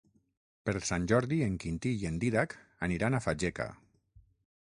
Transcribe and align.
Per 0.69 0.73
Sant 0.89 1.03
Jordi 1.11 1.37
en 1.47 1.59
Quintí 1.63 1.91
i 2.03 2.07
en 2.11 2.17
Dídac 2.23 2.55
aniran 2.87 3.19
a 3.19 3.21
Fageca. 3.27 3.69